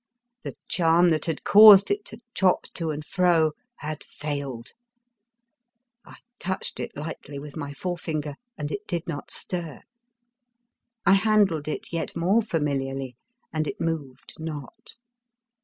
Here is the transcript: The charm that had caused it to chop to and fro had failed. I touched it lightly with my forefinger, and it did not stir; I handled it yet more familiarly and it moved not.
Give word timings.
The 0.41 0.55
charm 0.67 1.09
that 1.11 1.25
had 1.25 1.43
caused 1.43 1.91
it 1.91 2.05
to 2.05 2.19
chop 2.33 2.63
to 2.73 2.89
and 2.89 3.05
fro 3.05 3.51
had 3.75 4.03
failed. 4.03 4.69
I 6.03 6.15
touched 6.39 6.79
it 6.79 6.97
lightly 6.97 7.37
with 7.37 7.55
my 7.55 7.71
forefinger, 7.75 8.33
and 8.57 8.71
it 8.71 8.87
did 8.87 9.05
not 9.05 9.29
stir; 9.29 9.81
I 11.05 11.13
handled 11.13 11.67
it 11.67 11.93
yet 11.93 12.15
more 12.15 12.41
familiarly 12.41 13.15
and 13.53 13.67
it 13.67 13.79
moved 13.79 14.33
not. 14.39 14.95